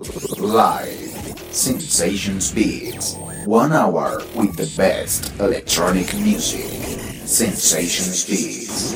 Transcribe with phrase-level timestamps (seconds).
[0.00, 3.16] Live Sensations Beats.
[3.44, 6.72] One hour with the best electronic music.
[7.26, 8.94] Sensations Beats.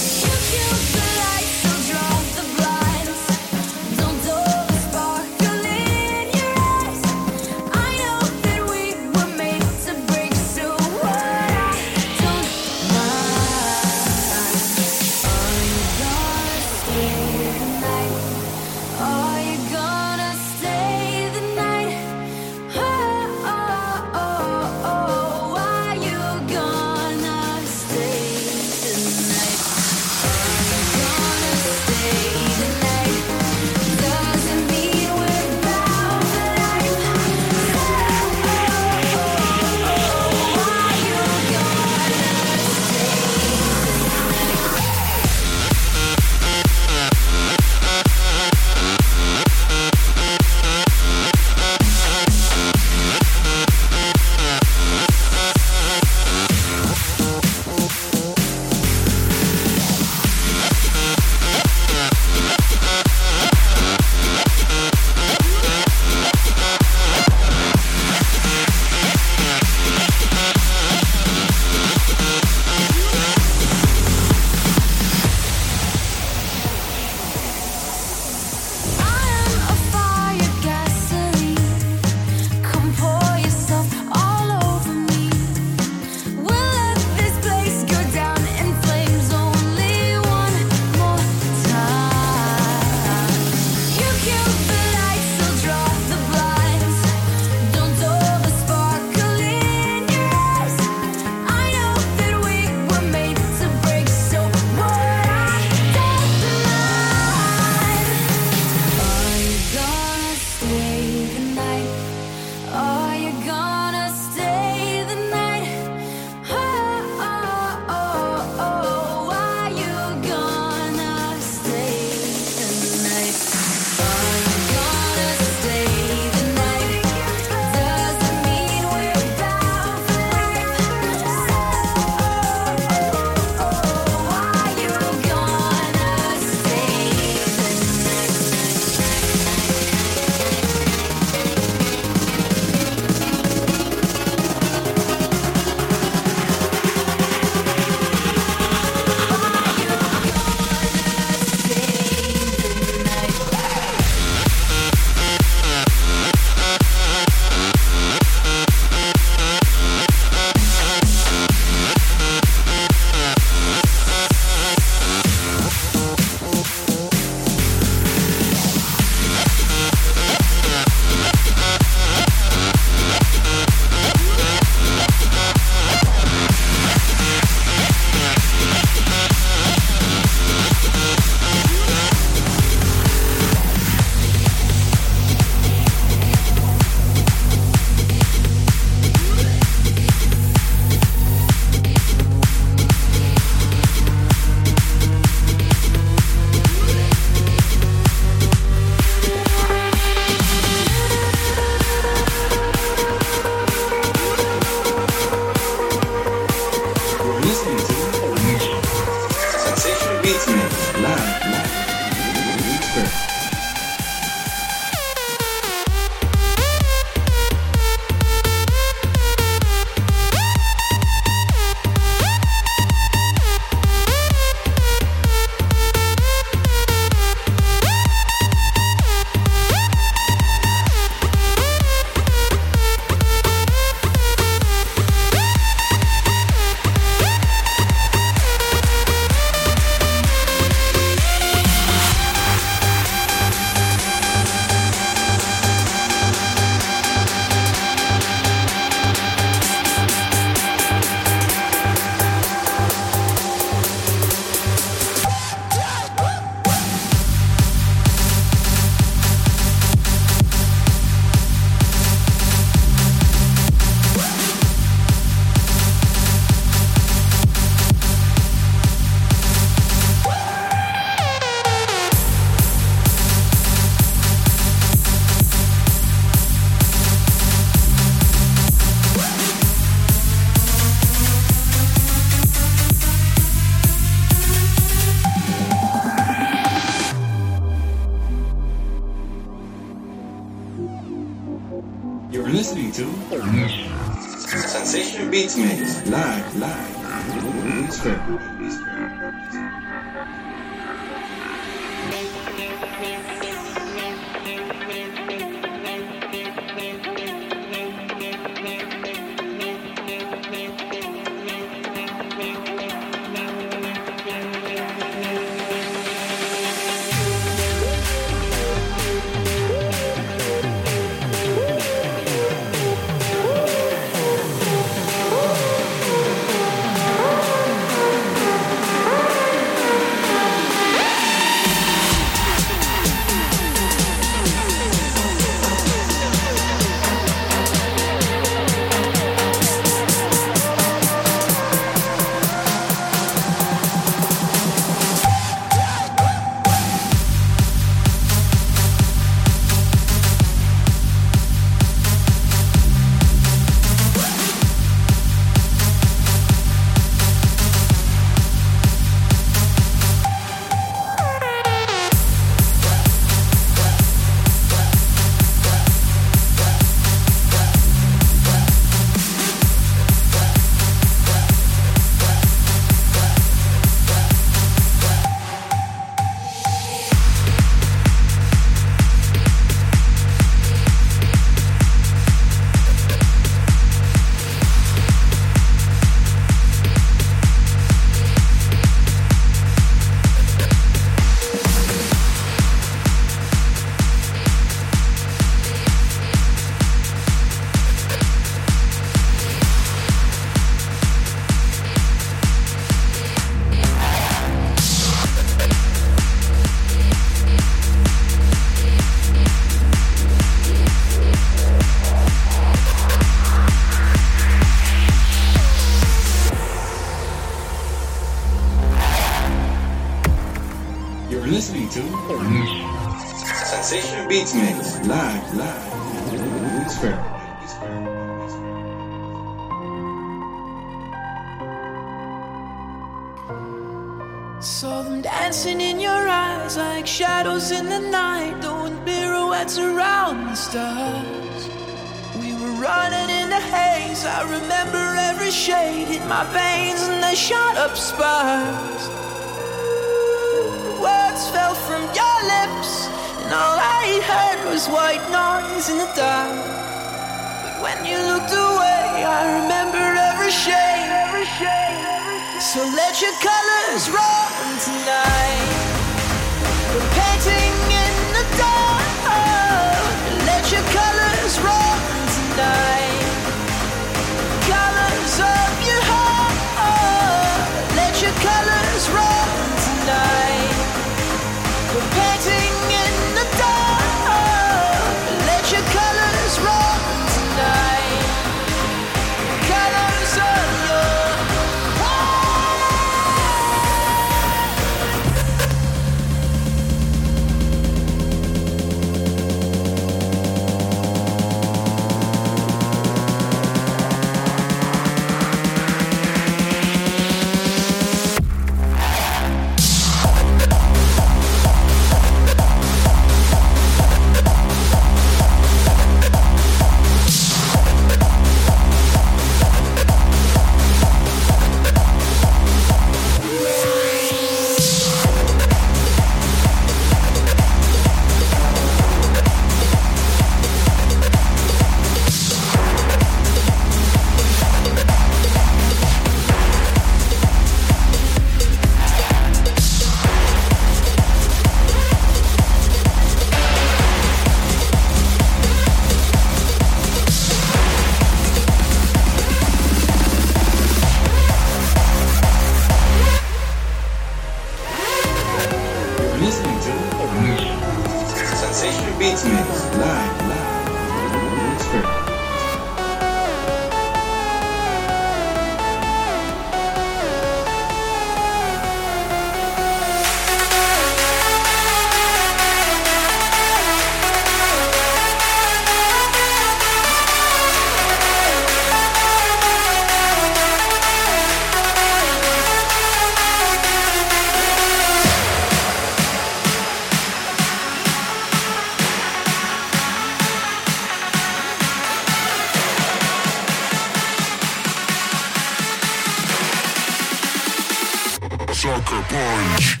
[599.61, 600.00] Sucker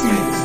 [0.00, 0.39] Christmas.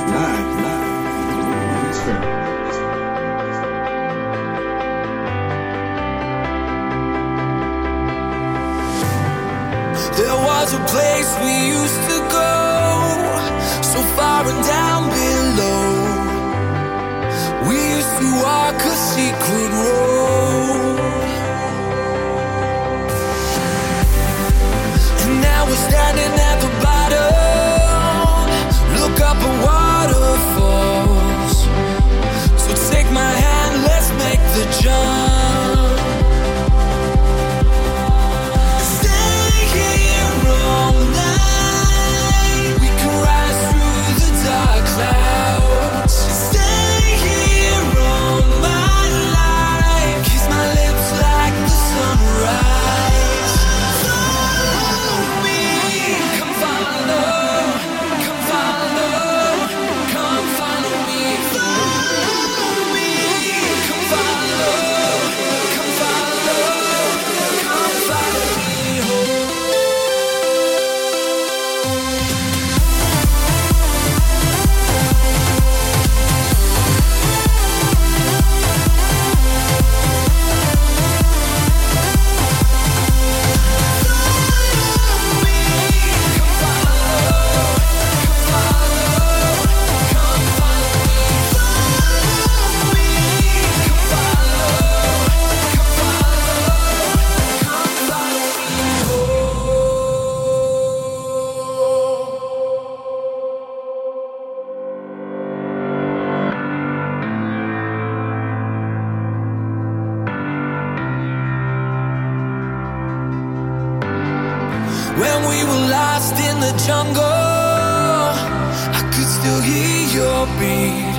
[116.26, 117.24] lost in the jungle.
[117.24, 121.18] I could still hear your beat.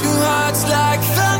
[0.00, 1.39] Two hearts like thunder.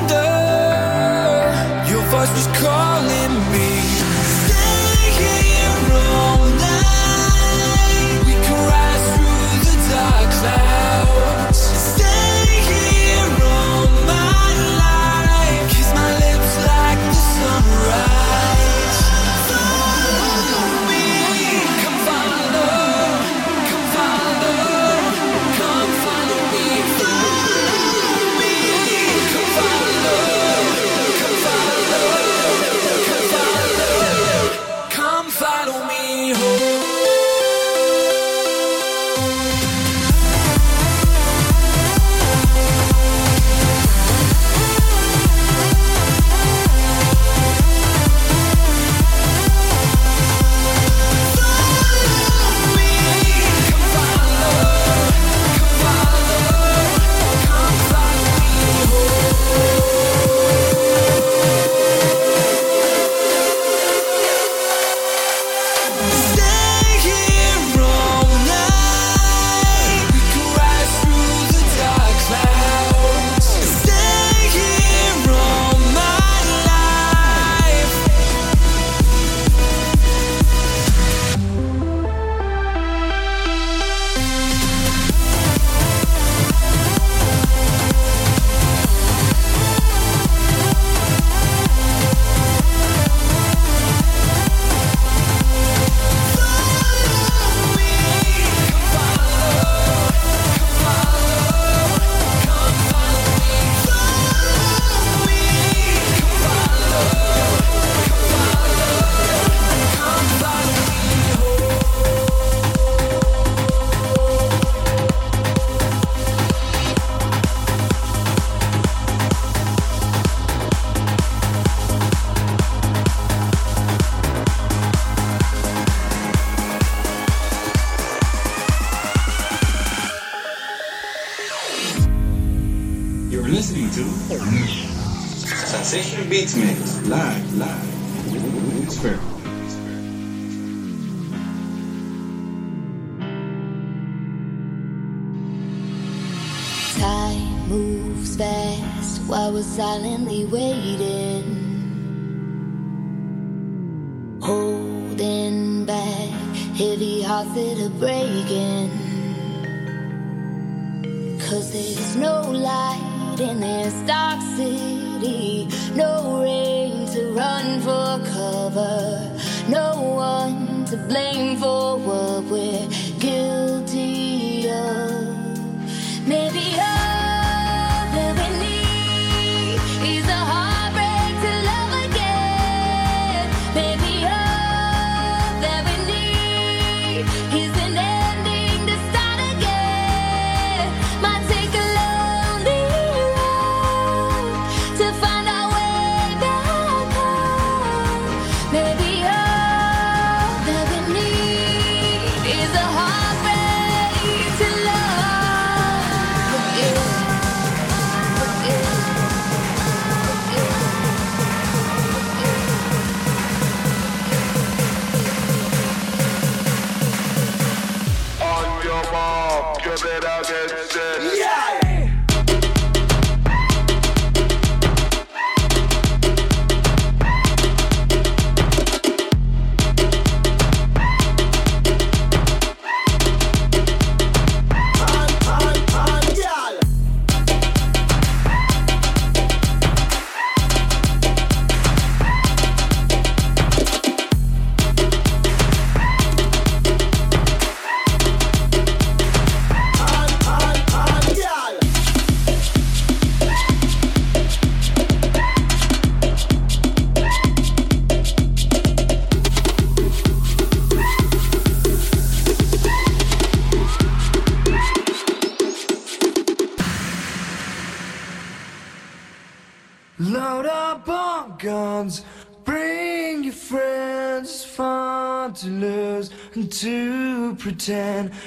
[220.22, 221.38] I get.
[221.38, 221.59] Yeah!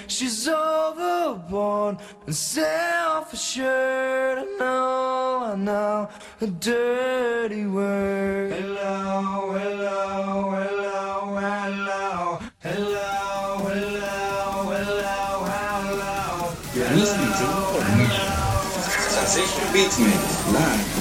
[0.07, 4.37] she's overborn and self-assured.
[4.37, 6.09] I know, I know
[6.41, 8.51] a dirty word.
[8.53, 14.11] Hello, hello, hello, hello, hello, hello,
[14.73, 15.21] hello,
[15.53, 16.17] hello.
[16.75, 17.47] You're listening to
[18.03, 18.09] the
[19.17, 20.21] Sensation Beats Mix
[20.53, 20.92] live.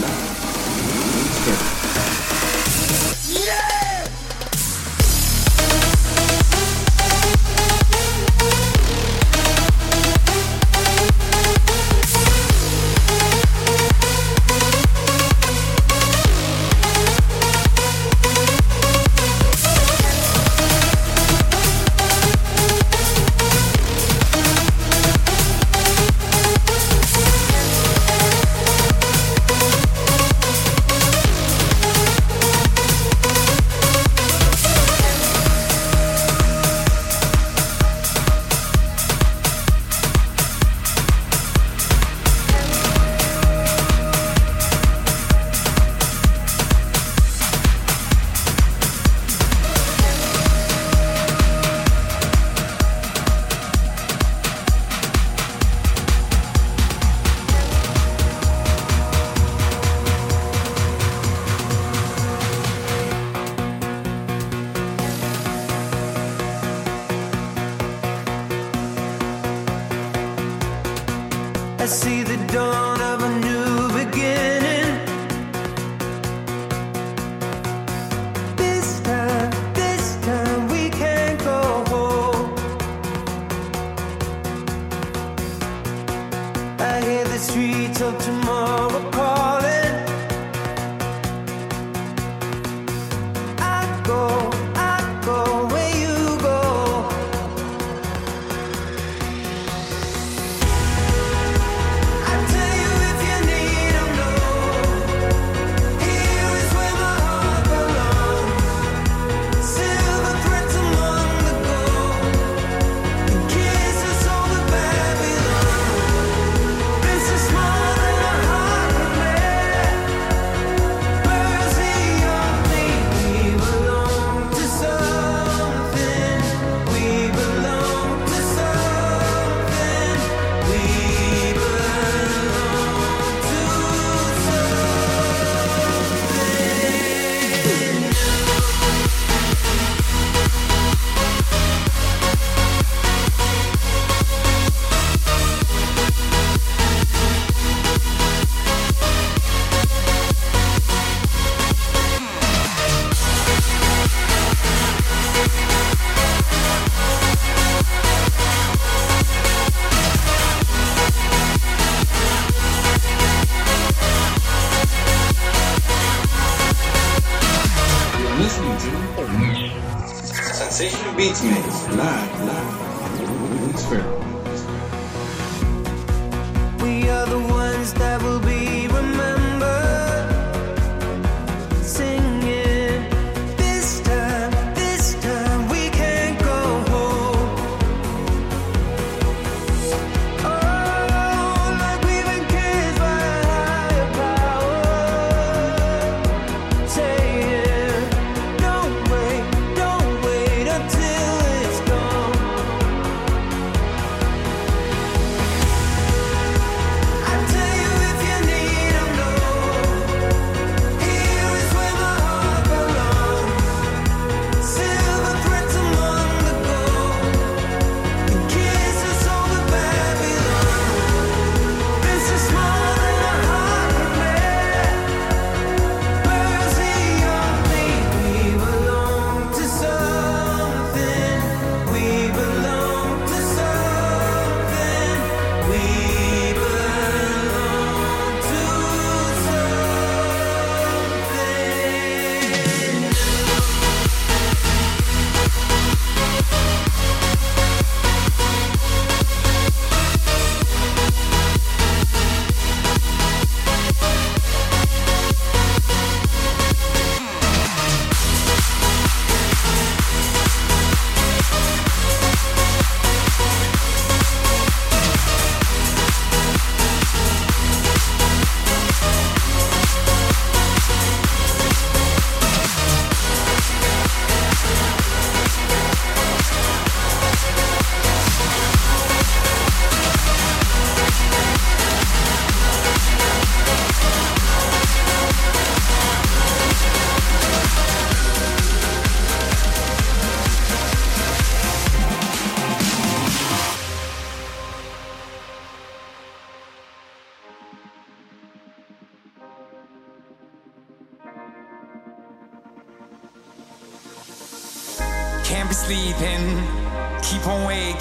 [171.23, 171.51] Beats me,
[171.97, 172.42] Live.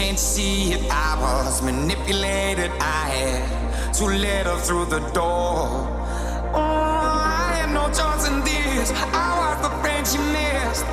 [0.00, 0.80] Can't see it?
[0.90, 2.70] I was manipulated.
[2.80, 5.68] I had to let her through the door.
[6.56, 8.90] Oh, I had no choice in this.
[9.12, 10.86] I was the friend she missed.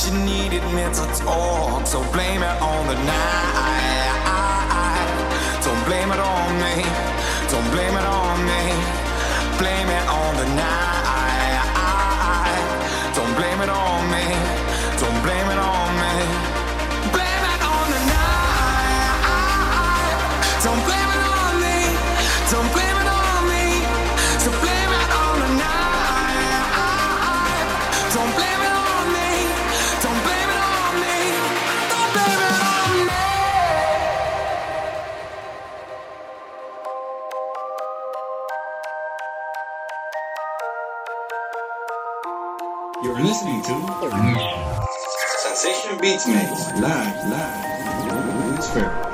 [0.00, 4.24] She needed me to talk, so blame it on the night.
[5.62, 6.74] Don't blame it on me.
[7.52, 8.62] Don't blame it on me.
[9.60, 11.05] Blame it on the night.
[46.06, 46.72] Beats Mix.
[46.74, 48.54] Live, live.
[48.56, 49.05] It's fair.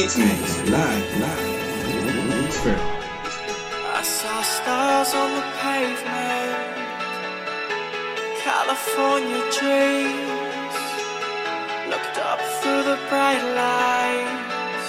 [0.00, 0.32] Beats me,
[0.70, 1.48] live, live.
[3.98, 6.72] I saw stars on the pavement,
[8.46, 10.76] California dreams.
[11.92, 14.88] Looked up through the bright lights,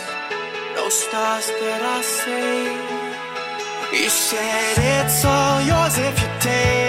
[0.78, 4.02] no stars that I see.
[4.02, 6.81] You said it's all yours if you take.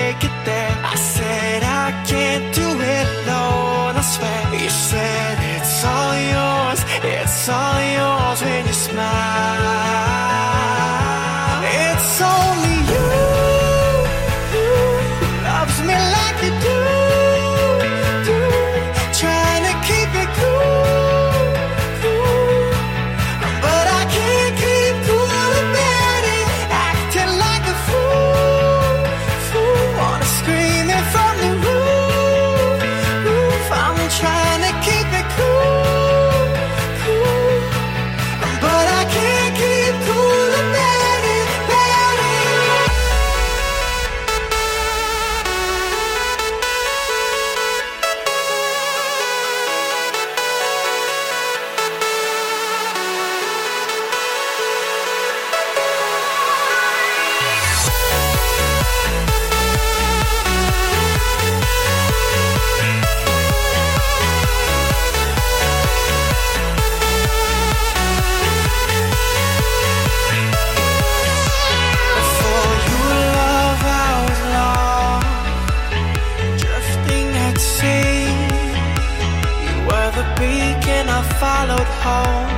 [81.15, 82.53] I followed home.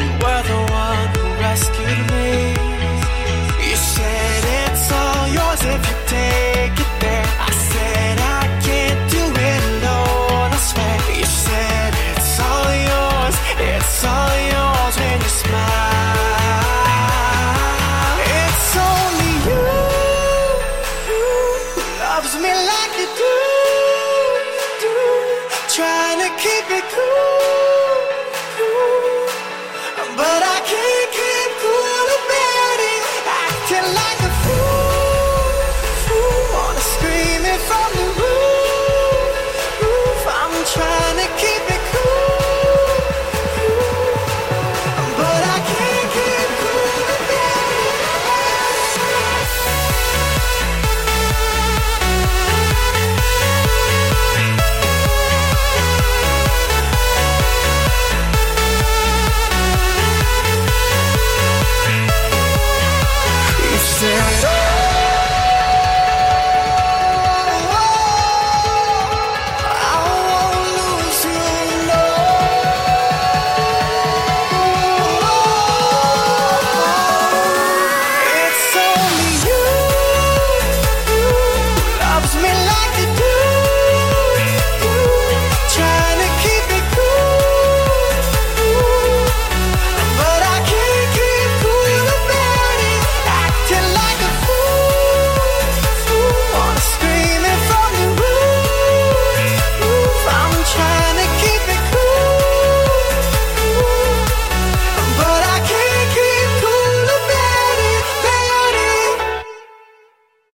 [0.00, 2.30] You were the one who rescued me.
[3.68, 6.07] You said it's all yours if you.